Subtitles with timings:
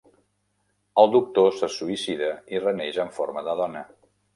[1.03, 3.91] El doctor se suïcida i reneix en forma de dona.